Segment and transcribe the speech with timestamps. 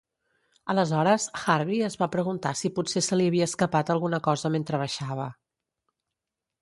[0.73, 5.29] Aleshores, Harvey es va preguntar si potser se li havia escapat alguna cosa mentre baixava.